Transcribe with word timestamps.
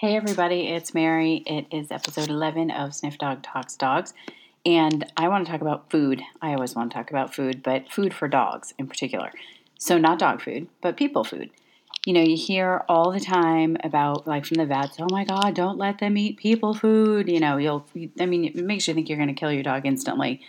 Hey 0.00 0.14
everybody, 0.14 0.68
it's 0.68 0.94
Mary. 0.94 1.42
It 1.44 1.66
is 1.72 1.90
episode 1.90 2.28
11 2.28 2.70
of 2.70 2.94
Sniff 2.94 3.18
Dog 3.18 3.42
Talks 3.42 3.74
Dogs, 3.74 4.14
and 4.64 5.04
I 5.16 5.26
want 5.26 5.44
to 5.44 5.50
talk 5.50 5.60
about 5.60 5.90
food. 5.90 6.22
I 6.40 6.54
always 6.54 6.76
want 6.76 6.92
to 6.92 6.96
talk 6.96 7.10
about 7.10 7.34
food, 7.34 7.64
but 7.64 7.90
food 7.90 8.14
for 8.14 8.28
dogs 8.28 8.72
in 8.78 8.86
particular. 8.86 9.32
So, 9.76 9.98
not 9.98 10.20
dog 10.20 10.40
food, 10.40 10.68
but 10.80 10.96
people 10.96 11.24
food. 11.24 11.50
You 12.06 12.12
know, 12.12 12.20
you 12.20 12.36
hear 12.36 12.84
all 12.88 13.10
the 13.10 13.18
time 13.18 13.76
about, 13.82 14.24
like, 14.24 14.46
from 14.46 14.58
the 14.58 14.66
vets, 14.66 14.98
oh 15.00 15.08
my 15.10 15.24
God, 15.24 15.56
don't 15.56 15.78
let 15.78 15.98
them 15.98 16.16
eat 16.16 16.36
people 16.36 16.74
food. 16.74 17.28
You 17.28 17.40
know, 17.40 17.56
you'll, 17.56 17.84
I 18.20 18.26
mean, 18.26 18.44
it 18.44 18.54
makes 18.54 18.86
you 18.86 18.94
think 18.94 19.08
you're 19.08 19.18
going 19.18 19.34
to 19.34 19.34
kill 19.34 19.50
your 19.50 19.64
dog 19.64 19.84
instantly. 19.84 20.40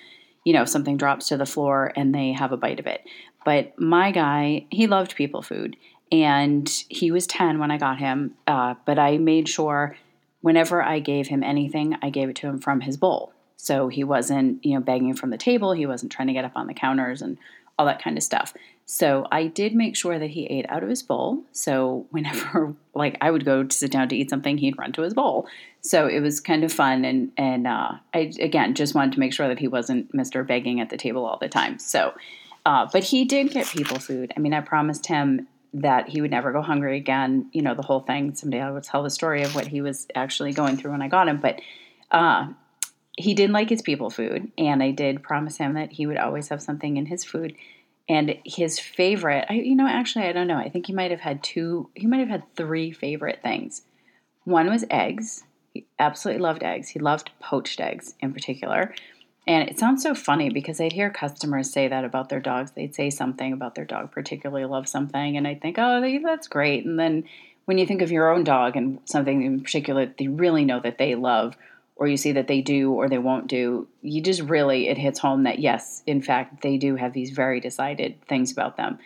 You 0.44 0.54
know, 0.54 0.66
something 0.66 0.96
drops 0.96 1.28
to 1.30 1.38
the 1.38 1.48
floor 1.48 1.92
and 1.96 2.14
they 2.14 2.34
have 2.34 2.52
a 2.52 2.58
bite 2.58 2.80
of 2.80 2.86
it. 2.86 3.02
But 3.44 3.74
my 3.80 4.12
guy, 4.12 4.68
he 4.70 4.86
loved 4.86 5.16
people 5.16 5.42
food 5.42 5.76
and 6.12 6.68
he 6.90 7.12
was 7.12 7.28
10 7.28 7.60
when 7.60 7.72
I 7.72 7.78
got 7.78 8.00
him. 8.00 8.36
Uh, 8.48 8.76
but 8.86 8.98
I 8.98 9.18
made 9.18 9.48
sure 9.48 9.96
whenever 10.42 10.82
I 10.82 11.00
gave 11.00 11.28
him 11.28 11.44
anything, 11.44 11.96
I 12.02 12.10
gave 12.10 12.30
it 12.30 12.36
to 12.38 12.48
him 12.48 12.60
from 12.60 12.82
his 12.82 12.98
bowl. 12.98 13.34
So 13.58 13.90
he 13.90 14.04
wasn't, 14.04 14.64
you 14.64 14.76
know, 14.76 14.82
begging 14.82 15.14
from 15.14 15.32
the 15.32 15.38
table. 15.38 15.74
He 15.74 15.86
wasn't 15.86 16.12
trying 16.12 16.28
to 16.28 16.34
get 16.34 16.46
up 16.46 16.54
on 16.56 16.68
the 16.68 16.74
counters 16.74 17.22
and 17.22 17.38
all 17.78 17.86
that 17.86 18.02
kind 18.02 18.18
of 18.18 18.24
stuff. 18.24 18.54
So 18.86 19.28
I 19.32 19.48
did 19.48 19.76
make 19.76 19.96
sure 19.96 20.18
that 20.18 20.32
he 20.32 20.46
ate 20.46 20.66
out 20.68 20.82
of 20.82 20.90
his 20.90 21.04
bowl. 21.04 21.44
So 21.52 22.08
whenever, 22.12 22.74
like, 22.94 23.18
I 23.22 23.30
would 23.32 23.46
go 23.46 23.64
to 23.64 23.76
sit 23.76 23.92
down 23.92 24.10
to 24.10 24.16
eat 24.16 24.30
something, 24.30 24.58
he'd 24.58 24.78
run 24.78 24.94
to 24.94 25.02
his 25.02 25.14
bowl. 25.14 25.48
So 25.82 26.08
it 26.08 26.20
was 26.20 26.42
kind 26.42 26.66
of 26.66 26.74
fun, 26.74 27.06
and 27.06 27.32
and 27.38 27.66
uh, 27.66 27.94
I 28.14 28.34
again 28.42 28.76
just 28.76 28.94
wanted 28.94 29.14
to 29.14 29.20
make 29.22 29.32
sure 29.32 29.48
that 29.48 29.60
he 29.60 29.70
wasn't 29.70 30.14
Mister 30.14 30.44
begging 30.44 30.82
at 30.82 30.90
the 30.90 30.98
table 30.98 31.26
all 31.26 31.38
the 31.38 31.48
time. 31.48 31.80
So, 31.80 32.14
uh, 32.66 32.90
but 32.92 33.06
he 33.06 33.24
did 33.24 33.52
get 33.52 33.66
people 33.68 33.98
food. 33.98 34.34
I 34.36 34.42
mean, 34.42 34.54
I 34.54 34.60
promised 34.60 35.06
him 35.06 35.48
that 35.74 36.10
he 36.10 36.22
would 36.22 36.32
never 36.32 36.52
go 36.52 36.62
hungry 36.62 36.98
again. 36.98 37.50
You 37.54 37.62
know, 37.62 37.76
the 37.76 37.84
whole 37.84 38.00
thing. 38.00 38.34
Someday 38.36 38.62
I 38.62 38.72
will 38.72 38.82
tell 38.82 39.04
the 39.04 39.10
story 39.10 39.44
of 39.44 39.56
what 39.56 39.68
he 39.68 39.82
was 39.82 40.08
actually 40.16 40.54
going 40.54 40.78
through 40.78 40.92
when 40.92 41.02
I 41.02 41.08
got 41.08 41.28
him. 41.28 41.40
But 41.40 41.62
uh, 42.12 42.48
he 43.18 43.34
didn't 43.34 43.54
like 43.54 43.70
his 43.70 43.82
people 43.82 44.10
food, 44.10 44.52
and 44.58 44.82
I 44.82 44.92
did 44.92 45.22
promise 45.22 45.58
him 45.58 45.74
that 45.74 45.92
he 45.92 46.08
would 46.08 46.18
always 46.18 46.50
have 46.50 46.62
something 46.62 46.98
in 46.98 47.06
his 47.06 47.24
food. 47.24 47.56
And 48.08 48.38
his 48.44 48.80
favorite, 48.80 49.46
I, 49.50 49.54
you 49.54 49.76
know, 49.76 49.88
actually, 49.88 50.26
I 50.26 50.32
don't 50.32 50.48
know. 50.48 50.58
I 50.58 50.70
think 50.70 50.88
he 50.88 50.94
might 50.94 51.12
have 51.12 51.20
had 51.20 51.44
two, 51.44 51.90
he 51.94 52.08
might 52.08 52.22
have 52.22 52.30
had 52.30 52.56
three 52.56 52.92
favorite 52.92 53.42
things. 53.44 53.84
One 54.46 54.68
was 54.68 54.84
eggs. 54.90 55.44
He 55.74 55.86
absolutely 56.00 56.42
loved 56.42 56.64
eggs. 56.64 56.90
He 56.90 57.00
loved 57.00 57.30
poached 57.40 57.80
eggs 57.80 58.16
in 58.20 58.34
particular. 58.34 58.96
And 59.50 59.68
it 59.68 59.80
sounds 59.80 60.04
so 60.04 60.14
funny 60.14 60.52
because 60.52 60.80
I'd 60.80 60.94
hear 60.94 61.10
customers 61.10 61.72
say 61.72 61.88
that 61.88 62.06
about 62.06 62.30
their 62.30 62.40
dogs. 62.40 62.70
They'd 62.70 62.94
say 62.94 63.10
something 63.10 63.52
about 63.52 63.74
their 63.74 63.84
dog 63.84 64.12
particularly 64.12 64.66
loves 64.66 64.92
something, 64.92 65.36
and 65.36 65.48
I'd 65.48 65.60
think, 65.60 65.78
oh, 65.80 66.20
that's 66.22 66.48
great. 66.48 66.86
And 66.86 67.00
then 67.00 67.24
when 67.66 67.80
you 67.80 67.88
think 67.88 68.04
of 68.04 68.12
your 68.12 68.30
own 68.30 68.44
dog 68.44 68.76
and 68.76 69.00
something 69.06 69.42
in 69.42 69.62
particular 69.62 70.06
that 70.06 70.22
you 70.22 70.34
really 70.34 70.66
know 70.66 70.80
that 70.82 71.00
they 71.00 71.16
love, 71.16 71.58
or 71.96 72.08
you 72.08 72.16
see 72.16 72.34
that 72.34 72.48
they 72.48 72.62
do 72.62 72.92
or 72.92 73.10
they 73.10 73.18
won't 73.18 73.48
do, 73.48 73.88
you 74.04 74.22
just 74.22 74.42
really, 74.42 74.88
it 74.88 75.00
hits 75.00 75.18
home 75.18 75.46
that 75.46 75.58
yes, 75.58 76.04
in 76.06 76.22
fact, 76.22 76.62
they 76.62 76.78
do 76.78 76.96
have 76.96 77.14
these 77.14 77.32
very 77.32 77.60
decided 77.60 78.24
things 78.28 78.52
about 78.52 78.78
them. 78.78 79.00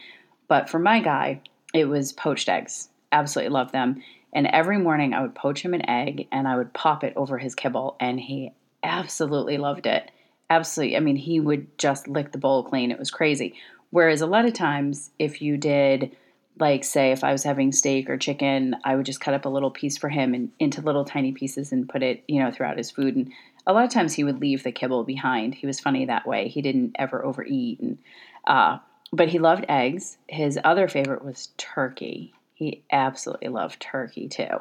But 0.49 0.69
for 0.69 0.77
my 0.77 0.99
guy, 0.99 1.39
it 1.73 1.85
was 1.85 2.11
poached 2.11 2.49
eggs. 2.49 2.89
Absolutely 3.13 3.49
love 3.49 3.71
them. 3.71 4.03
And 4.33 4.47
every 4.47 4.77
morning 4.77 5.13
I 5.13 5.21
would 5.21 5.35
poach 5.35 5.61
him 5.61 5.73
an 5.73 5.89
egg 5.89 6.27
and 6.33 6.49
I 6.49 6.57
would 6.57 6.73
pop 6.73 7.05
it 7.05 7.13
over 7.15 7.37
his 7.37 7.55
kibble, 7.55 7.95
and 7.97 8.19
he 8.19 8.51
absolutely 8.83 9.57
loved 9.57 9.85
it 9.85 10.11
absolutely, 10.53 10.97
I 10.97 10.99
mean, 10.99 11.15
he 11.15 11.39
would 11.39 11.77
just 11.77 12.07
lick 12.07 12.31
the 12.31 12.37
bowl 12.37 12.63
clean. 12.63 12.91
It 12.91 12.99
was 12.99 13.11
crazy. 13.11 13.55
Whereas 13.89 14.21
a 14.21 14.27
lot 14.27 14.45
of 14.45 14.53
times, 14.53 15.11
if 15.19 15.41
you 15.41 15.57
did, 15.57 16.15
like, 16.59 16.83
say, 16.83 17.11
if 17.11 17.23
I 17.23 17.31
was 17.31 17.43
having 17.43 17.71
steak 17.71 18.09
or 18.09 18.17
chicken, 18.17 18.75
I 18.83 18.95
would 18.95 19.05
just 19.05 19.21
cut 19.21 19.33
up 19.33 19.45
a 19.45 19.49
little 19.49 19.71
piece 19.71 19.97
for 19.97 20.09
him 20.09 20.33
and 20.33 20.51
into 20.59 20.81
little 20.81 21.05
tiny 21.05 21.31
pieces 21.31 21.71
and 21.71 21.89
put 21.89 22.03
it, 22.03 22.23
you 22.27 22.41
know, 22.41 22.51
throughout 22.51 22.77
his 22.77 22.91
food. 22.91 23.15
And 23.15 23.31
a 23.65 23.73
lot 23.73 23.85
of 23.85 23.91
times 23.91 24.13
he 24.13 24.23
would 24.23 24.41
leave 24.41 24.63
the 24.63 24.71
kibble 24.71 25.03
behind. 25.03 25.55
He 25.55 25.67
was 25.67 25.79
funny 25.79 26.05
that 26.05 26.27
way. 26.27 26.47
He 26.47 26.61
didn't 26.61 26.95
ever 26.97 27.23
overeat. 27.23 27.79
And, 27.79 27.97
uh, 28.45 28.79
but 29.11 29.29
he 29.29 29.39
loved 29.39 29.65
eggs. 29.69 30.17
His 30.27 30.59
other 30.63 30.87
favorite 30.87 31.23
was 31.23 31.49
turkey. 31.57 32.33
He 32.55 32.83
absolutely 32.91 33.49
loved 33.49 33.79
turkey 33.79 34.27
too 34.27 34.59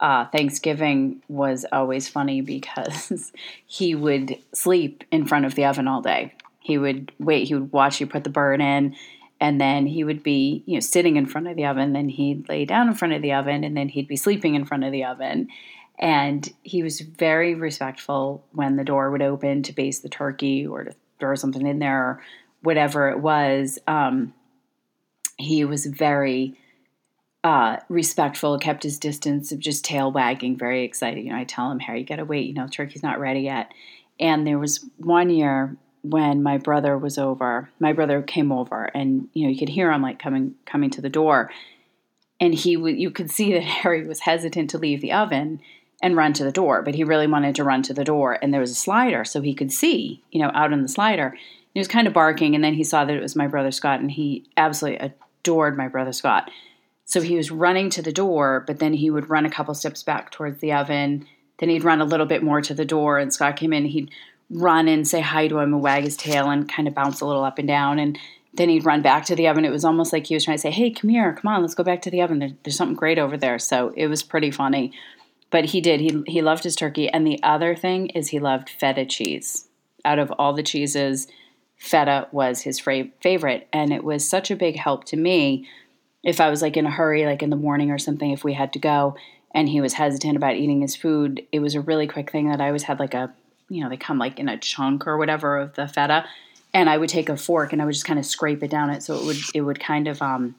uh, 0.00 0.24
Thanksgiving 0.26 1.22
was 1.28 1.66
always 1.70 2.08
funny 2.08 2.40
because 2.40 3.32
he 3.66 3.94
would 3.94 4.38
sleep 4.54 5.04
in 5.10 5.26
front 5.26 5.44
of 5.44 5.54
the 5.54 5.66
oven 5.66 5.86
all 5.86 6.00
day. 6.00 6.34
He 6.60 6.78
would 6.78 7.12
wait, 7.18 7.48
he 7.48 7.54
would 7.54 7.72
watch 7.72 8.00
you 8.00 8.06
put 8.06 8.24
the 8.24 8.30
bird 8.30 8.60
in, 8.60 8.96
and 9.40 9.60
then 9.60 9.86
he 9.86 10.04
would 10.04 10.22
be, 10.22 10.62
you 10.66 10.74
know, 10.74 10.80
sitting 10.80 11.16
in 11.16 11.26
front 11.26 11.48
of 11.48 11.56
the 11.56 11.66
oven. 11.66 11.92
Then 11.92 12.08
he'd 12.08 12.48
lay 12.48 12.64
down 12.64 12.88
in 12.88 12.94
front 12.94 13.14
of 13.14 13.22
the 13.22 13.32
oven, 13.32 13.62
and 13.62 13.76
then 13.76 13.88
he'd 13.88 14.08
be 14.08 14.16
sleeping 14.16 14.54
in 14.54 14.64
front 14.64 14.84
of 14.84 14.92
the 14.92 15.04
oven. 15.04 15.48
And 15.98 16.48
he 16.62 16.82
was 16.82 17.00
very 17.00 17.54
respectful 17.54 18.44
when 18.52 18.76
the 18.76 18.84
door 18.84 19.10
would 19.10 19.22
open 19.22 19.62
to 19.64 19.72
baste 19.72 20.02
the 20.02 20.08
turkey 20.08 20.66
or 20.66 20.84
to 20.84 20.94
throw 21.18 21.34
something 21.34 21.66
in 21.66 21.78
there 21.78 22.02
or 22.02 22.22
whatever 22.62 23.10
it 23.10 23.20
was. 23.20 23.78
Um, 23.86 24.32
he 25.36 25.64
was 25.64 25.84
very 25.86 26.58
uh, 27.42 27.78
respectful, 27.88 28.58
kept 28.58 28.82
his 28.82 28.98
distance 28.98 29.50
just 29.58 29.84
tail 29.84 30.12
wagging, 30.12 30.56
very 30.56 30.84
excited. 30.84 31.24
You 31.24 31.30
know, 31.30 31.38
I 31.38 31.44
tell 31.44 31.70
him, 31.70 31.78
Harry, 31.80 32.00
you 32.00 32.06
gotta 32.06 32.24
wait, 32.24 32.46
you 32.46 32.54
know, 32.54 32.66
turkey's 32.66 33.02
not 33.02 33.18
ready 33.18 33.40
yet. 33.40 33.72
And 34.18 34.46
there 34.46 34.58
was 34.58 34.84
one 34.98 35.30
year 35.30 35.76
when 36.02 36.42
my 36.42 36.58
brother 36.58 36.96
was 36.98 37.18
over, 37.18 37.70
my 37.78 37.92
brother 37.92 38.22
came 38.22 38.52
over 38.52 38.84
and, 38.94 39.28
you 39.32 39.44
know, 39.44 39.50
you 39.50 39.58
could 39.58 39.70
hear 39.70 39.90
him 39.90 40.02
like 40.02 40.18
coming, 40.18 40.54
coming 40.66 40.90
to 40.90 41.00
the 41.00 41.08
door. 41.08 41.50
And 42.40 42.54
he 42.54 42.72
you 42.72 43.10
could 43.10 43.30
see 43.30 43.52
that 43.54 43.62
Harry 43.82 44.06
was 44.06 44.20
hesitant 44.20 44.70
to 44.70 44.78
leave 44.78 45.00
the 45.00 45.12
oven 45.12 45.60
and 46.02 46.16
run 46.16 46.32
to 46.34 46.44
the 46.44 46.52
door, 46.52 46.82
but 46.82 46.94
he 46.94 47.04
really 47.04 47.26
wanted 47.26 47.54
to 47.54 47.64
run 47.64 47.82
to 47.82 47.94
the 47.94 48.04
door. 48.04 48.38
And 48.40 48.52
there 48.52 48.60
was 48.60 48.70
a 48.70 48.74
slider 48.74 49.24
so 49.24 49.40
he 49.40 49.54
could 49.54 49.72
see, 49.72 50.22
you 50.30 50.40
know, 50.40 50.50
out 50.54 50.72
in 50.72 50.82
the 50.82 50.88
slider. 50.88 51.36
He 51.74 51.80
was 51.80 51.88
kind 51.88 52.06
of 52.06 52.14
barking, 52.14 52.54
and 52.54 52.64
then 52.64 52.74
he 52.74 52.82
saw 52.82 53.04
that 53.04 53.14
it 53.14 53.22
was 53.22 53.36
my 53.36 53.46
brother 53.46 53.70
Scott, 53.70 54.00
and 54.00 54.10
he 54.10 54.44
absolutely 54.56 55.12
adored 55.42 55.76
my 55.76 55.88
brother 55.88 56.12
Scott. 56.12 56.50
So 57.10 57.20
he 57.20 57.34
was 57.34 57.50
running 57.50 57.90
to 57.90 58.02
the 58.02 58.12
door, 58.12 58.62
but 58.68 58.78
then 58.78 58.94
he 58.94 59.10
would 59.10 59.28
run 59.28 59.44
a 59.44 59.50
couple 59.50 59.74
steps 59.74 60.00
back 60.04 60.30
towards 60.30 60.60
the 60.60 60.72
oven. 60.72 61.26
Then 61.58 61.68
he'd 61.68 61.82
run 61.82 62.00
a 62.00 62.04
little 62.04 62.24
bit 62.24 62.40
more 62.40 62.60
to 62.60 62.72
the 62.72 62.84
door, 62.84 63.18
and 63.18 63.34
Scott 63.34 63.56
came 63.56 63.72
in. 63.72 63.86
He'd 63.86 64.12
run 64.48 64.86
and 64.86 65.08
say 65.08 65.20
hi 65.20 65.48
to 65.48 65.58
him 65.58 65.74
and 65.74 65.82
wag 65.82 66.04
his 66.04 66.16
tail 66.16 66.48
and 66.48 66.70
kind 66.70 66.86
of 66.86 66.94
bounce 66.94 67.20
a 67.20 67.26
little 67.26 67.42
up 67.42 67.58
and 67.58 67.66
down. 67.66 67.98
And 67.98 68.16
then 68.54 68.68
he'd 68.68 68.84
run 68.84 69.02
back 69.02 69.24
to 69.24 69.34
the 69.34 69.48
oven. 69.48 69.64
It 69.64 69.72
was 69.72 69.84
almost 69.84 70.12
like 70.12 70.28
he 70.28 70.34
was 70.34 70.44
trying 70.44 70.58
to 70.58 70.60
say, 70.60 70.70
Hey, 70.70 70.88
come 70.88 71.10
here, 71.10 71.32
come 71.32 71.52
on, 71.52 71.62
let's 71.62 71.74
go 71.74 71.82
back 71.82 72.00
to 72.02 72.12
the 72.12 72.22
oven. 72.22 72.38
There, 72.38 72.52
there's 72.62 72.76
something 72.76 72.94
great 72.94 73.18
over 73.18 73.36
there. 73.36 73.58
So 73.58 73.92
it 73.96 74.06
was 74.06 74.22
pretty 74.22 74.52
funny. 74.52 74.92
But 75.50 75.64
he 75.64 75.80
did. 75.80 75.98
He, 75.98 76.22
he 76.28 76.42
loved 76.42 76.62
his 76.62 76.76
turkey. 76.76 77.08
And 77.08 77.26
the 77.26 77.42
other 77.42 77.74
thing 77.74 78.10
is 78.10 78.28
he 78.28 78.38
loved 78.38 78.70
feta 78.70 79.04
cheese. 79.04 79.66
Out 80.04 80.20
of 80.20 80.30
all 80.38 80.52
the 80.52 80.62
cheeses, 80.62 81.26
feta 81.76 82.28
was 82.30 82.60
his 82.60 82.78
favorite. 82.78 83.66
And 83.72 83.92
it 83.92 84.04
was 84.04 84.28
such 84.28 84.52
a 84.52 84.56
big 84.56 84.76
help 84.76 85.06
to 85.06 85.16
me 85.16 85.66
if 86.22 86.40
I 86.40 86.50
was 86.50 86.62
like 86.62 86.76
in 86.76 86.86
a 86.86 86.90
hurry, 86.90 87.24
like 87.24 87.42
in 87.42 87.50
the 87.50 87.56
morning 87.56 87.90
or 87.90 87.98
something, 87.98 88.30
if 88.30 88.44
we 88.44 88.52
had 88.52 88.72
to 88.74 88.78
go 88.78 89.16
and 89.54 89.68
he 89.68 89.80
was 89.80 89.94
hesitant 89.94 90.36
about 90.36 90.56
eating 90.56 90.80
his 90.80 90.96
food, 90.96 91.46
it 91.52 91.60
was 91.60 91.74
a 91.74 91.80
really 91.80 92.06
quick 92.06 92.30
thing 92.30 92.48
that 92.50 92.60
I 92.60 92.66
always 92.66 92.84
had 92.84 93.00
like 93.00 93.14
a, 93.14 93.32
you 93.68 93.82
know, 93.82 93.88
they 93.88 93.96
come 93.96 94.18
like 94.18 94.38
in 94.38 94.48
a 94.48 94.58
chunk 94.58 95.06
or 95.06 95.16
whatever 95.16 95.58
of 95.58 95.74
the 95.74 95.88
feta. 95.88 96.24
And 96.72 96.88
I 96.88 96.98
would 96.98 97.08
take 97.08 97.28
a 97.28 97.36
fork 97.36 97.72
and 97.72 97.82
I 97.82 97.84
would 97.84 97.94
just 97.94 98.04
kind 98.04 98.18
of 98.18 98.26
scrape 98.26 98.62
it 98.62 98.70
down 98.70 98.90
it 98.90 99.02
so 99.02 99.16
it 99.16 99.24
would 99.24 99.38
it 99.54 99.60
would 99.62 99.80
kind 99.80 100.06
of 100.06 100.22
um 100.22 100.54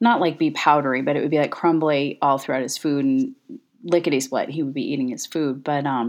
not 0.00 0.20
like 0.20 0.38
be 0.38 0.50
powdery, 0.50 1.02
but 1.02 1.16
it 1.16 1.20
would 1.20 1.30
be 1.30 1.38
like 1.38 1.50
crumbly 1.50 2.18
all 2.22 2.38
throughout 2.38 2.62
his 2.62 2.78
food 2.78 3.04
and 3.04 3.34
lickety 3.82 4.20
split. 4.20 4.48
He 4.48 4.62
would 4.62 4.74
be 4.74 4.92
eating 4.92 5.08
his 5.08 5.26
food. 5.26 5.64
But 5.64 5.86
um 5.86 6.08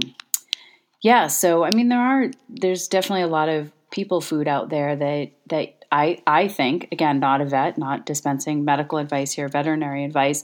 yeah, 1.01 1.27
so 1.27 1.63
I 1.63 1.71
mean 1.71 1.89
there 1.89 1.99
are 1.99 2.29
there's 2.49 2.87
definitely 2.87 3.23
a 3.23 3.27
lot 3.27 3.49
of 3.49 3.71
people 3.89 4.21
food 4.21 4.47
out 4.47 4.69
there 4.69 4.95
that 4.95 5.31
that 5.47 5.80
I, 5.91 6.19
I 6.25 6.47
think, 6.47 6.87
again, 6.91 7.19
not 7.19 7.41
a 7.41 7.45
vet, 7.45 7.77
not 7.77 8.05
dispensing 8.05 8.63
medical 8.63 8.97
advice 8.97 9.33
here, 9.33 9.49
veterinary 9.49 10.05
advice, 10.05 10.43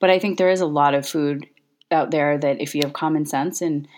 but 0.00 0.10
I 0.10 0.18
think 0.18 0.36
there 0.36 0.50
is 0.50 0.60
a 0.60 0.66
lot 0.66 0.94
of 0.94 1.08
food 1.08 1.46
out 1.90 2.10
there 2.10 2.36
that 2.38 2.60
if 2.60 2.74
you 2.74 2.82
have 2.84 2.92
common 2.92 3.24
sense 3.24 3.62
and 3.62 3.88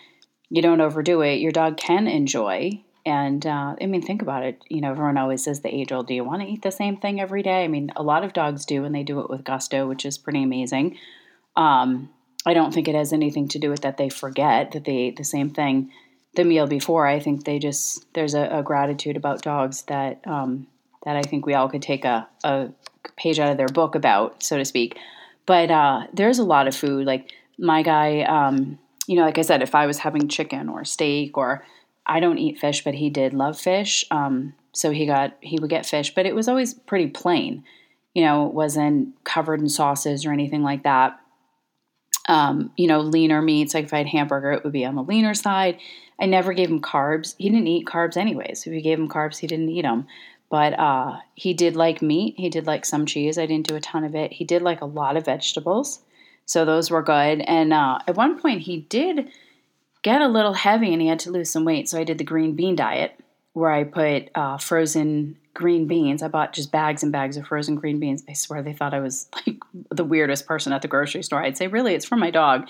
you 0.49 0.61
don't 0.61 0.81
overdo 0.81 1.21
it, 1.21 1.39
your 1.39 1.51
dog 1.51 1.77
can 1.77 2.07
enjoy. 2.07 2.81
And 3.05 3.45
uh, 3.45 3.75
I 3.79 3.85
mean, 3.85 4.01
think 4.01 4.21
about 4.21 4.43
it. 4.43 4.63
You 4.69 4.81
know, 4.81 4.91
everyone 4.91 5.17
always 5.17 5.43
says 5.43 5.61
the 5.61 5.73
age 5.73 5.91
old, 5.91 6.07
do 6.07 6.13
you 6.13 6.23
want 6.23 6.41
to 6.41 6.47
eat 6.47 6.61
the 6.61 6.71
same 6.71 6.97
thing 6.97 7.19
every 7.19 7.43
day? 7.43 7.63
I 7.63 7.67
mean, 7.67 7.91
a 7.95 8.03
lot 8.03 8.23
of 8.23 8.33
dogs 8.33 8.65
do, 8.65 8.83
and 8.85 8.95
they 8.95 9.03
do 9.03 9.19
it 9.19 9.29
with 9.29 9.43
gusto, 9.43 9.87
which 9.87 10.05
is 10.05 10.17
pretty 10.17 10.43
amazing. 10.43 10.97
Um, 11.55 12.09
I 12.45 12.53
don't 12.53 12.73
think 12.73 12.87
it 12.87 12.95
has 12.95 13.11
anything 13.11 13.47
to 13.49 13.59
do 13.59 13.69
with 13.69 13.81
that 13.81 13.97
they 13.97 14.09
forget 14.09 14.71
that 14.71 14.85
they 14.85 14.97
ate 14.97 15.17
the 15.17 15.23
same 15.23 15.49
thing 15.49 15.91
the 16.35 16.43
meal 16.43 16.67
before. 16.67 17.07
I 17.07 17.19
think 17.19 17.43
they 17.43 17.59
just, 17.59 18.11
there's 18.13 18.33
a, 18.33 18.59
a 18.59 18.63
gratitude 18.63 19.17
about 19.17 19.41
dogs 19.41 19.83
that 19.83 20.21
um, 20.27 20.67
that 21.05 21.15
I 21.15 21.21
think 21.21 21.45
we 21.45 21.53
all 21.53 21.69
could 21.69 21.81
take 21.81 22.03
a, 22.05 22.27
a 22.43 22.69
page 23.15 23.39
out 23.39 23.51
of 23.51 23.57
their 23.57 23.67
book 23.69 23.95
about, 23.95 24.43
so 24.43 24.57
to 24.57 24.65
speak. 24.65 24.97
But 25.45 25.71
uh, 25.71 26.07
there's 26.13 26.39
a 26.39 26.43
lot 26.43 26.67
of 26.67 26.75
food. 26.75 27.05
Like 27.05 27.31
my 27.57 27.83
guy, 27.83 28.21
um, 28.23 28.79
you 29.07 29.15
know, 29.15 29.23
like 29.23 29.37
I 29.37 29.43
said, 29.43 29.61
if 29.61 29.75
I 29.75 29.85
was 29.85 29.99
having 29.99 30.27
chicken 30.27 30.67
or 30.69 30.83
steak 30.83 31.37
or 31.37 31.63
I 32.07 32.19
don't 32.19 32.39
eat 32.39 32.59
fish, 32.59 32.83
but 32.83 32.95
he 32.95 33.09
did 33.09 33.33
love 33.33 33.59
fish. 33.59 34.03
Um, 34.11 34.53
so 34.73 34.91
he 34.91 35.05
got 35.05 35.37
he 35.41 35.59
would 35.59 35.69
get 35.69 35.85
fish, 35.85 36.13
but 36.15 36.25
it 36.25 36.35
was 36.35 36.47
always 36.47 36.73
pretty 36.73 37.07
plain. 37.07 37.63
You 38.13 38.23
know, 38.25 38.47
it 38.47 38.53
wasn't 38.53 39.23
covered 39.23 39.59
in 39.59 39.69
sauces 39.69 40.25
or 40.25 40.31
anything 40.33 40.63
like 40.63 40.83
that. 40.83 41.19
um, 42.27 42.71
you 42.75 42.87
know, 42.87 42.99
leaner 43.01 43.41
meats. 43.41 43.73
Like 43.73 43.85
if 43.85 43.93
I 43.93 43.99
had 43.99 44.07
hamburger, 44.07 44.51
it 44.51 44.63
would 44.63 44.73
be 44.73 44.85
on 44.85 44.95
the 44.95 45.03
leaner 45.03 45.33
side. 45.33 45.77
I 46.19 46.25
never 46.25 46.53
gave 46.53 46.69
him 46.69 46.81
carbs. 46.81 47.35
He 47.37 47.49
didn't 47.49 47.67
eat 47.67 47.85
carbs 47.85 48.17
anyways. 48.17 48.65
If 48.65 48.73
you 48.73 48.81
gave 48.81 48.99
him 48.99 49.09
carbs, 49.09 49.37
he 49.37 49.47
didn't 49.47 49.69
eat 49.69 49.83
them. 49.83 50.07
But 50.49 50.77
uh, 50.77 51.17
he 51.33 51.53
did 51.53 51.75
like 51.75 52.01
meat. 52.01 52.35
He 52.37 52.49
did 52.49 52.67
like 52.67 52.85
some 52.85 53.05
cheese. 53.05 53.37
I 53.37 53.45
didn't 53.45 53.67
do 53.67 53.75
a 53.75 53.81
ton 53.81 54.03
of 54.03 54.15
it. 54.15 54.33
He 54.33 54.45
did 54.45 54.61
like 54.61 54.81
a 54.81 54.85
lot 54.85 55.17
of 55.17 55.25
vegetables. 55.25 55.99
So 56.45 56.65
those 56.65 56.91
were 56.91 57.01
good. 57.01 57.41
And 57.41 57.73
uh, 57.73 57.99
at 58.07 58.15
one 58.15 58.39
point, 58.39 58.61
he 58.61 58.81
did 58.81 59.29
get 60.03 60.21
a 60.21 60.27
little 60.27 60.53
heavy 60.53 60.93
and 60.93 61.01
he 61.01 61.07
had 61.07 61.19
to 61.21 61.31
lose 61.31 61.49
some 61.49 61.65
weight. 61.65 61.89
So 61.89 61.99
I 61.99 62.03
did 62.03 62.19
the 62.19 62.23
green 62.23 62.55
bean 62.55 62.75
diet 62.75 63.19
where 63.53 63.71
I 63.71 63.83
put 63.83 64.29
uh, 64.35 64.57
frozen 64.57 65.37
green 65.55 65.87
beans. 65.87 66.21
I 66.21 66.27
bought 66.27 66.53
just 66.53 66.71
bags 66.71 67.01
and 67.01 67.11
bags 67.11 67.37
of 67.37 67.47
frozen 67.47 67.75
green 67.75 67.99
beans. 67.99 68.23
I 68.29 68.33
swear 68.33 68.61
they 68.61 68.73
thought 68.73 68.93
I 68.93 68.99
was 68.99 69.27
like 69.47 69.57
the 69.89 70.03
weirdest 70.03 70.45
person 70.45 70.73
at 70.73 70.83
the 70.83 70.87
grocery 70.87 71.23
store. 71.23 71.41
I'd 71.41 71.57
say, 71.57 71.67
really, 71.67 71.95
it's 71.95 72.05
for 72.05 72.17
my 72.17 72.29
dog. 72.29 72.67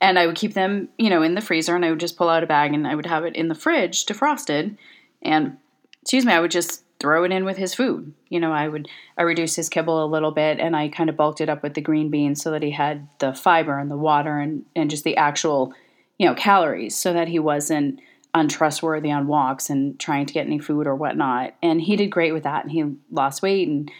And 0.00 0.16
I 0.16 0.28
would 0.28 0.36
keep 0.36 0.54
them, 0.54 0.88
you 0.96 1.10
know, 1.10 1.22
in 1.22 1.34
the 1.34 1.40
freezer 1.40 1.74
and 1.74 1.84
I 1.84 1.90
would 1.90 1.98
just 1.98 2.16
pull 2.16 2.28
out 2.28 2.44
a 2.44 2.46
bag 2.46 2.72
and 2.72 2.86
I 2.86 2.94
would 2.94 3.06
have 3.06 3.24
it 3.24 3.34
in 3.34 3.48
the 3.48 3.56
fridge 3.56 4.06
defrosted. 4.06 4.76
And, 5.22 5.56
excuse 6.02 6.24
me, 6.24 6.32
I 6.32 6.38
would 6.38 6.52
just 6.52 6.84
throw 7.00 7.24
it 7.24 7.32
in 7.32 7.44
with 7.44 7.56
his 7.56 7.74
food. 7.74 8.12
You 8.28 8.40
know, 8.40 8.52
I 8.52 8.68
would 8.68 8.88
I 9.16 9.22
reduced 9.22 9.56
his 9.56 9.68
kibble 9.68 10.04
a 10.04 10.06
little 10.06 10.32
bit 10.32 10.58
and 10.58 10.74
I 10.74 10.88
kind 10.88 11.08
of 11.08 11.16
bulked 11.16 11.40
it 11.40 11.48
up 11.48 11.62
with 11.62 11.74
the 11.74 11.80
green 11.80 12.10
beans 12.10 12.42
so 12.42 12.50
that 12.50 12.62
he 12.62 12.70
had 12.70 13.08
the 13.18 13.32
fiber 13.32 13.78
and 13.78 13.90
the 13.90 13.96
water 13.96 14.38
and, 14.38 14.64
and 14.74 14.90
just 14.90 15.04
the 15.04 15.16
actual, 15.16 15.72
you 16.18 16.26
know, 16.26 16.34
calories 16.34 16.96
so 16.96 17.12
that 17.12 17.28
he 17.28 17.38
wasn't 17.38 18.00
untrustworthy 18.34 19.10
on 19.10 19.26
walks 19.26 19.70
and 19.70 19.98
trying 19.98 20.26
to 20.26 20.34
get 20.34 20.46
any 20.46 20.58
food 20.58 20.86
or 20.86 20.94
whatnot. 20.94 21.54
And 21.62 21.80
he 21.80 21.96
did 21.96 22.08
great 22.08 22.32
with 22.32 22.42
that 22.42 22.64
and 22.64 22.72
he 22.72 22.84
lost 23.10 23.42
weight 23.42 23.68
and 23.68 23.90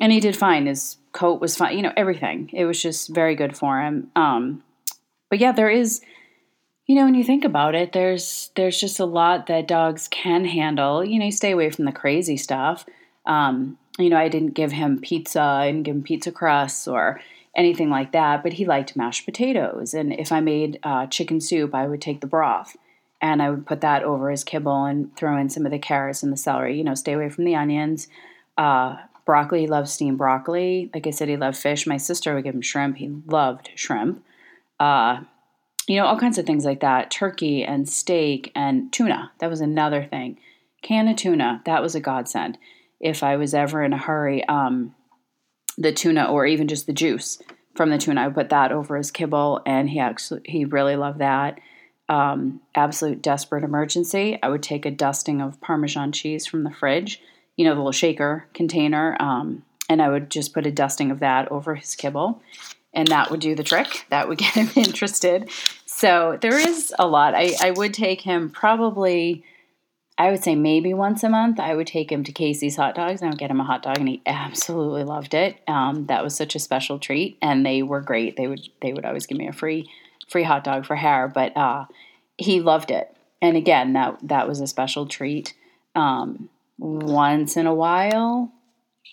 and 0.00 0.12
he 0.12 0.20
did 0.20 0.36
fine. 0.36 0.66
His 0.66 0.98
coat 1.12 1.40
was 1.40 1.56
fine, 1.56 1.76
you 1.76 1.82
know, 1.82 1.92
everything. 1.96 2.50
It 2.52 2.66
was 2.66 2.80
just 2.80 3.14
very 3.14 3.34
good 3.36 3.56
for 3.56 3.80
him. 3.80 4.10
Um 4.16 4.62
but 5.30 5.38
yeah, 5.38 5.52
there 5.52 5.70
is 5.70 6.02
you 6.86 6.94
know, 6.94 7.04
when 7.04 7.14
you 7.14 7.24
think 7.24 7.44
about 7.44 7.74
it, 7.74 7.92
there's 7.92 8.50
there's 8.56 8.78
just 8.78 9.00
a 9.00 9.04
lot 9.04 9.46
that 9.46 9.68
dogs 9.68 10.08
can 10.08 10.44
handle. 10.44 11.04
You 11.04 11.18
know, 11.18 11.26
you 11.26 11.32
stay 11.32 11.52
away 11.52 11.70
from 11.70 11.86
the 11.86 11.92
crazy 11.92 12.36
stuff. 12.36 12.84
Um, 13.24 13.78
you 13.98 14.10
know, 14.10 14.18
I 14.18 14.28
didn't 14.28 14.54
give 14.54 14.72
him 14.72 15.00
pizza, 15.00 15.40
I 15.40 15.70
didn't 15.70 15.84
give 15.84 15.96
him 15.96 16.02
pizza 16.02 16.32
crusts 16.32 16.86
or 16.86 17.20
anything 17.56 17.88
like 17.88 18.12
that, 18.12 18.42
but 18.42 18.54
he 18.54 18.64
liked 18.64 18.96
mashed 18.96 19.24
potatoes. 19.24 19.94
And 19.94 20.12
if 20.12 20.32
I 20.32 20.40
made 20.40 20.78
uh, 20.82 21.06
chicken 21.06 21.40
soup, 21.40 21.74
I 21.74 21.86
would 21.86 22.02
take 22.02 22.20
the 22.20 22.26
broth 22.26 22.76
and 23.22 23.40
I 23.40 23.50
would 23.50 23.66
put 23.66 23.80
that 23.80 24.02
over 24.02 24.30
his 24.30 24.44
kibble 24.44 24.84
and 24.84 25.16
throw 25.16 25.38
in 25.38 25.48
some 25.48 25.64
of 25.64 25.72
the 25.72 25.78
carrots 25.78 26.22
and 26.22 26.32
the 26.32 26.36
celery. 26.36 26.76
You 26.76 26.84
know, 26.84 26.94
stay 26.94 27.12
away 27.12 27.30
from 27.30 27.44
the 27.44 27.54
onions. 27.54 28.08
Uh, 28.58 28.96
broccoli, 29.24 29.60
he 29.60 29.66
loves 29.66 29.92
steamed 29.92 30.18
broccoli. 30.18 30.90
Like 30.92 31.06
I 31.06 31.10
said, 31.10 31.28
he 31.28 31.36
loved 31.36 31.56
fish. 31.56 31.86
My 31.86 31.96
sister 31.96 32.34
would 32.34 32.44
give 32.44 32.54
him 32.54 32.60
shrimp. 32.60 32.96
He 32.96 33.08
loved 33.26 33.70
shrimp. 33.76 34.24
Uh, 34.78 35.20
you 35.86 35.96
know, 35.96 36.06
all 36.06 36.18
kinds 36.18 36.38
of 36.38 36.46
things 36.46 36.64
like 36.64 36.80
that. 36.80 37.10
Turkey 37.10 37.64
and 37.64 37.88
steak 37.88 38.50
and 38.54 38.92
tuna. 38.92 39.32
That 39.38 39.50
was 39.50 39.60
another 39.60 40.04
thing. 40.04 40.38
Can 40.82 41.08
of 41.08 41.16
tuna. 41.16 41.62
That 41.64 41.82
was 41.82 41.94
a 41.94 42.00
godsend. 42.00 42.58
If 43.00 43.22
I 43.22 43.36
was 43.36 43.54
ever 43.54 43.82
in 43.82 43.92
a 43.92 43.98
hurry, 43.98 44.44
um, 44.48 44.94
the 45.76 45.92
tuna 45.92 46.24
or 46.24 46.46
even 46.46 46.68
just 46.68 46.86
the 46.86 46.92
juice 46.92 47.40
from 47.74 47.90
the 47.90 47.98
tuna, 47.98 48.22
I 48.22 48.26
would 48.26 48.36
put 48.36 48.50
that 48.50 48.72
over 48.72 48.96
his 48.96 49.10
kibble, 49.10 49.60
and 49.66 49.90
he 49.90 49.98
actually 49.98 50.42
he 50.44 50.64
really 50.64 50.96
loved 50.96 51.18
that. 51.18 51.58
Um, 52.08 52.60
absolute 52.74 53.22
desperate 53.22 53.64
emergency, 53.64 54.38
I 54.42 54.48
would 54.48 54.62
take 54.62 54.84
a 54.84 54.90
dusting 54.90 55.40
of 55.40 55.60
Parmesan 55.60 56.12
cheese 56.12 56.46
from 56.46 56.62
the 56.62 56.70
fridge, 56.70 57.20
you 57.56 57.64
know, 57.64 57.72
the 57.72 57.80
little 57.80 57.92
shaker 57.92 58.46
container, 58.52 59.16
um, 59.20 59.64
and 59.88 60.02
I 60.02 60.08
would 60.10 60.30
just 60.30 60.52
put 60.52 60.66
a 60.66 60.70
dusting 60.70 61.10
of 61.10 61.20
that 61.20 61.50
over 61.50 61.74
his 61.74 61.94
kibble 61.96 62.42
and 62.94 63.08
that 63.08 63.30
would 63.30 63.40
do 63.40 63.54
the 63.54 63.62
trick. 63.62 64.06
That 64.10 64.28
would 64.28 64.38
get 64.44 64.54
him 64.54 64.70
interested. 64.76 65.50
So 65.86 66.38
there 66.40 66.58
is 66.58 66.94
a 66.98 67.06
lot. 67.06 67.34
I, 67.34 67.54
I 67.60 67.70
would 67.70 67.94
take 67.94 68.22
him 68.22 68.50
probably, 68.50 69.44
I 70.18 70.30
would 70.30 70.42
say 70.42 70.54
maybe 70.54 70.94
once 70.94 71.22
a 71.22 71.28
month. 71.28 71.60
I 71.60 71.74
would 71.74 71.86
take 71.86 72.10
him 72.10 72.24
to 72.24 72.32
Casey's 72.32 72.76
Hot 72.76 72.94
Dogs 72.94 73.20
and 73.20 73.28
I 73.28 73.30
would 73.30 73.38
get 73.38 73.50
him 73.50 73.60
a 73.60 73.64
hot 73.64 73.82
dog, 73.82 73.98
and 73.98 74.08
he 74.08 74.22
absolutely 74.26 75.04
loved 75.04 75.34
it. 75.34 75.60
Um, 75.68 76.06
that 76.06 76.24
was 76.24 76.36
such 76.36 76.54
a 76.54 76.60
special 76.60 76.98
treat, 76.98 77.38
and 77.42 77.64
they 77.64 77.82
were 77.82 78.00
great. 78.00 78.36
They 78.36 78.46
would 78.46 78.68
they 78.80 78.92
would 78.92 79.04
always 79.04 79.26
give 79.26 79.38
me 79.38 79.48
a 79.48 79.52
free 79.52 79.88
free 80.28 80.44
hot 80.44 80.64
dog 80.64 80.86
for 80.86 80.96
hair, 80.96 81.28
but 81.28 81.56
uh, 81.56 81.84
he 82.38 82.60
loved 82.60 82.90
it. 82.90 83.14
And 83.42 83.56
again, 83.56 83.92
that 83.92 84.18
that 84.22 84.48
was 84.48 84.60
a 84.60 84.66
special 84.66 85.06
treat. 85.06 85.54
Um, 85.94 86.48
once 86.78 87.56
in 87.56 87.66
a 87.66 87.74
while, 87.74 88.52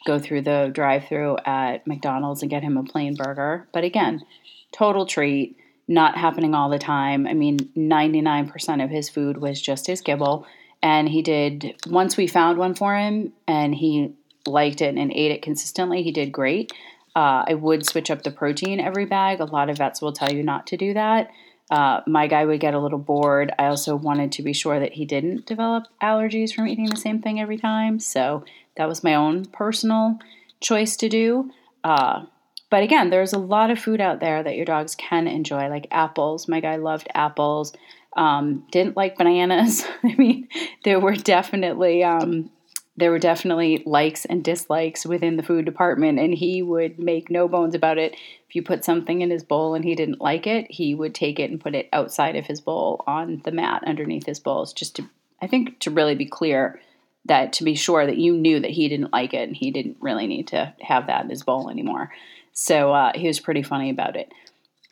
go 0.05 0.19
through 0.19 0.41
the 0.41 0.69
drive 0.73 1.05
through 1.07 1.37
at 1.45 1.85
McDonald's 1.85 2.41
and 2.41 2.49
get 2.49 2.63
him 2.63 2.77
a 2.77 2.83
plain 2.83 3.15
burger. 3.15 3.67
But 3.71 3.83
again, 3.83 4.23
total 4.71 5.05
treat, 5.05 5.57
not 5.87 6.17
happening 6.17 6.55
all 6.55 6.69
the 6.69 6.79
time. 6.79 7.27
I 7.27 7.33
mean, 7.33 7.57
99% 7.77 8.83
of 8.83 8.89
his 8.89 9.09
food 9.09 9.37
was 9.37 9.61
just 9.61 9.87
his 9.87 10.01
kibble. 10.01 10.45
And 10.81 11.07
he 11.09 11.21
did, 11.21 11.75
once 11.87 12.17
we 12.17 12.27
found 12.27 12.57
one 12.57 12.73
for 12.73 12.95
him 12.95 13.33
and 13.47 13.75
he 13.75 14.13
liked 14.47 14.81
it 14.81 14.95
and 14.95 15.11
ate 15.11 15.31
it 15.31 15.41
consistently, 15.41 16.01
he 16.01 16.11
did 16.11 16.31
great. 16.31 16.71
Uh, 17.15 17.43
I 17.47 17.53
would 17.53 17.85
switch 17.85 18.09
up 18.09 18.23
the 18.23 18.31
protein 18.31 18.79
every 18.79 19.05
bag. 19.05 19.39
A 19.39 19.45
lot 19.45 19.69
of 19.69 19.77
vets 19.77 20.01
will 20.01 20.13
tell 20.13 20.31
you 20.31 20.43
not 20.43 20.67
to 20.67 20.77
do 20.77 20.93
that. 20.93 21.29
Uh, 21.71 22.01
my 22.05 22.27
guy 22.27 22.43
would 22.43 22.59
get 22.59 22.73
a 22.73 22.79
little 22.79 22.99
bored. 22.99 23.53
I 23.57 23.67
also 23.67 23.95
wanted 23.95 24.33
to 24.33 24.43
be 24.43 24.51
sure 24.51 24.77
that 24.77 24.91
he 24.91 25.05
didn't 25.05 25.45
develop 25.45 25.85
allergies 26.03 26.53
from 26.53 26.67
eating 26.67 26.89
the 26.89 26.97
same 26.97 27.21
thing 27.21 27.39
every 27.39 27.57
time. 27.57 27.97
So 27.99 28.43
that 28.75 28.89
was 28.89 29.05
my 29.05 29.15
own 29.15 29.45
personal 29.45 30.19
choice 30.59 30.97
to 30.97 31.07
do. 31.07 31.49
Uh, 31.81 32.25
but 32.69 32.83
again, 32.83 33.09
there's 33.09 33.31
a 33.31 33.39
lot 33.39 33.71
of 33.71 33.79
food 33.79 34.01
out 34.01 34.19
there 34.19 34.43
that 34.43 34.55
your 34.57 34.65
dogs 34.65 34.95
can 34.95 35.27
enjoy, 35.27 35.69
like 35.69 35.87
apples. 35.91 36.47
My 36.47 36.59
guy 36.59 36.75
loved 36.75 37.07
apples. 37.15 37.73
Um, 38.17 38.65
didn't 38.71 38.97
like 38.97 39.17
bananas. 39.17 39.85
I 40.03 40.15
mean, 40.15 40.49
there 40.83 40.99
were 40.99 41.15
definitely 41.15 42.03
um, 42.03 42.49
there 42.97 43.11
were 43.11 43.19
definitely 43.19 43.81
likes 43.85 44.25
and 44.25 44.43
dislikes 44.43 45.05
within 45.05 45.37
the 45.37 45.43
food 45.43 45.65
department, 45.65 46.19
and 46.19 46.33
he 46.33 46.61
would 46.61 46.99
make 46.99 47.31
no 47.31 47.47
bones 47.47 47.73
about 47.73 47.97
it. 47.97 48.13
If 48.47 48.55
you 48.55 48.63
put 48.63 48.83
something 48.83 49.21
in 49.21 49.29
his 49.29 49.43
bowl 49.43 49.75
and 49.75 49.85
he 49.85 49.95
didn't 49.95 50.21
like 50.21 50.45
it, 50.45 50.69
he 50.69 50.93
would 50.93 51.15
take 51.15 51.39
it 51.39 51.49
and 51.49 51.61
put 51.61 51.73
it 51.73 51.89
outside 51.93 52.35
of 52.35 52.45
his 52.45 52.59
bowl 52.59 53.03
on 53.07 53.41
the 53.45 53.51
mat 53.51 53.83
underneath 53.85 54.25
his 54.25 54.39
bowls, 54.39 54.73
just 54.73 54.95
to 54.97 55.09
I 55.41 55.47
think 55.47 55.79
to 55.79 55.89
really 55.89 56.15
be 56.15 56.25
clear 56.25 56.79
that 57.25 57.53
to 57.53 57.63
be 57.63 57.75
sure 57.75 58.05
that 58.05 58.17
you 58.17 58.35
knew 58.35 58.59
that 58.59 58.71
he 58.71 58.87
didn't 58.87 59.13
like 59.13 59.33
it 59.33 59.47
and 59.47 59.55
he 59.55 59.71
didn't 59.71 59.97
really 59.99 60.27
need 60.27 60.47
to 60.49 60.73
have 60.81 61.07
that 61.07 61.23
in 61.23 61.29
his 61.29 61.43
bowl 61.43 61.69
anymore. 61.69 62.11
So 62.53 62.91
uh, 62.91 63.11
he 63.15 63.27
was 63.27 63.39
pretty 63.39 63.63
funny 63.63 63.89
about 63.89 64.15
it. 64.15 64.31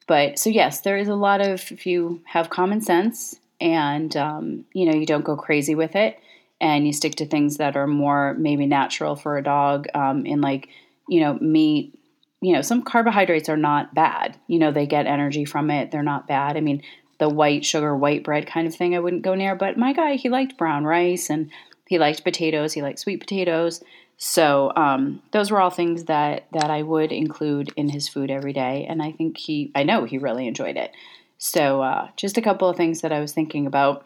But 0.08 0.40
so, 0.40 0.50
yes, 0.50 0.82
there 0.82 0.98
is 0.98 1.08
a 1.08 1.16
lot 1.16 1.42
of, 1.42 1.72
if 1.72 1.86
you 1.86 2.22
have 2.26 2.50
common 2.50 2.82
sense 2.82 3.36
and, 3.62 4.16
um, 4.18 4.66
you 4.74 4.86
know, 4.86 4.96
you 4.96 5.06
don't 5.06 5.26
go 5.26 5.36
crazy 5.36 5.76
with 5.76 5.96
it 5.96 6.20
and 6.62 6.86
you 6.86 6.94
stick 6.94 7.16
to 7.16 7.26
things 7.26 7.58
that 7.58 7.76
are 7.76 7.88
more 7.88 8.36
maybe 8.36 8.66
natural 8.66 9.16
for 9.16 9.38
a 9.38 9.44
dog 9.44 9.88
um, 9.94 10.26
in 10.26 10.42
like, 10.42 10.70
you 11.08 11.22
know, 11.22 11.36
meat, 11.36 11.98
you 12.42 12.54
know, 12.54 12.62
some 12.62 12.84
carbohydrates 12.84 13.50
are 13.50 13.58
not 13.58 13.94
bad. 13.94 14.38
You 14.48 14.60
know, 14.60 14.72
they 14.72 14.86
get 14.86 15.08
energy 15.08 15.46
from 15.46 15.70
it. 15.70 15.92
They're 15.92 16.04
not 16.04 16.28
bad. 16.28 16.58
I 16.58 16.62
mean, 16.62 16.82
the 17.18 17.30
white 17.30 17.66
sugar, 17.66 17.96
white 17.96 18.24
bread 18.24 18.48
kind 18.48 18.68
of 18.68 18.76
thing 18.76 18.96
I 18.96 19.00
wouldn't 19.00 19.24
go 19.24 19.36
near. 19.36 19.56
But 19.56 19.78
my 19.78 19.94
guy, 19.94 20.16
he 20.16 20.30
liked 20.30 20.58
brown 20.58 20.86
rice 20.86 21.30
and 21.30 21.50
he 21.88 22.00
liked 22.00 22.24
potatoes. 22.24 22.74
He 22.74 22.82
liked 22.82 23.00
sweet 23.00 23.20
potatoes. 23.20 23.84
So 24.22 24.74
um, 24.76 25.22
those 25.32 25.50
were 25.50 25.62
all 25.62 25.70
things 25.70 26.06
that 26.06 26.46
that 26.52 26.70
I 26.70 26.82
would 26.82 27.14
include 27.14 27.72
in 27.78 27.88
his 27.88 28.10
food 28.10 28.30
every 28.30 28.52
day, 28.52 28.86
and 28.88 29.02
I 29.02 29.14
think 29.14 29.38
he, 29.38 29.72
I 29.74 29.84
know 29.84 30.04
he 30.04 30.18
really 30.18 30.46
enjoyed 30.46 30.76
it. 30.76 30.92
So 31.38 31.82
uh, 31.82 32.10
just 32.18 32.38
a 32.38 32.42
couple 32.42 32.68
of 32.68 32.76
things 32.76 33.00
that 33.00 33.14
I 33.14 33.22
was 33.22 33.32
thinking 33.32 33.66
about 33.66 34.06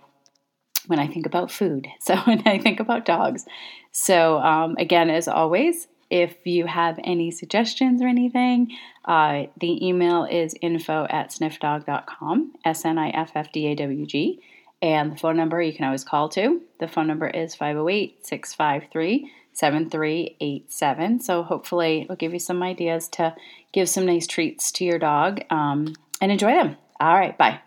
when 0.87 0.99
I 0.99 1.07
think 1.07 1.25
about 1.25 1.51
food. 1.51 1.87
So 1.99 2.15
when 2.17 2.45
I 2.45 2.57
think 2.57 2.79
about 2.79 3.05
dogs. 3.05 3.45
So 3.91 4.37
um, 4.39 4.75
again, 4.77 5.09
as 5.09 5.27
always, 5.27 5.87
if 6.09 6.45
you 6.45 6.65
have 6.65 6.99
any 7.03 7.31
suggestions 7.31 8.01
or 8.01 8.07
anything, 8.07 8.75
uh, 9.05 9.43
the 9.59 9.87
email 9.87 10.25
is 10.25 10.53
info 10.61 11.07
at 11.09 11.31
sniffdawg.com, 11.31 12.53
S 12.65 12.85
N 12.85 12.97
I 12.97 13.09
F 13.09 13.31
F 13.35 13.51
D 13.51 13.67
A 13.67 13.75
W 13.75 14.05
G. 14.05 14.41
And 14.81 15.13
the 15.13 15.17
phone 15.17 15.37
number 15.37 15.61
you 15.61 15.73
can 15.73 15.85
always 15.85 16.03
call 16.03 16.27
to. 16.29 16.61
The 16.79 16.89
phone 16.89 17.07
number 17.07 17.27
is 17.27 17.55
508 17.55 18.27
653 18.27 19.31
7387. 19.53 21.19
So 21.21 21.43
hopefully 21.43 22.01
it'll 22.01 22.15
give 22.15 22.33
you 22.33 22.39
some 22.39 22.61
ideas 22.61 23.07
to 23.09 23.35
give 23.71 23.87
some 23.87 24.05
nice 24.05 24.27
treats 24.27 24.71
to 24.73 24.85
your 24.85 24.99
dog 24.99 25.41
um, 25.49 25.95
and 26.19 26.31
enjoy 26.31 26.51
them. 26.51 26.75
All 26.99 27.13
right, 27.13 27.37
bye. 27.37 27.59